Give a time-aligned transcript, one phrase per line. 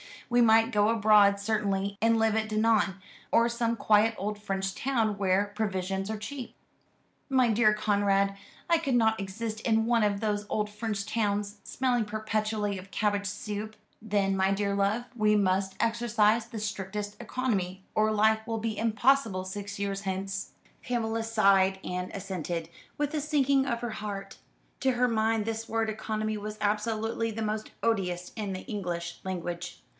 [0.31, 2.95] We might go abroad certainly, and live at Dinan,
[3.31, 6.55] or some quiet old French town where provisions are cheap."
[7.29, 8.35] "My dear Conrad,
[8.69, 13.27] I could not exist in one of those old French towns, smelling perpetually of cabbage
[13.27, 18.77] soup." "Then, my dear love, we must exercise the strictest economy, or life will be
[18.77, 24.37] impossible six years hence." Pamela sighed and assented, with a sinking of her heart.
[24.79, 29.83] To her mind this word economy was absolutely the most odious in the English language.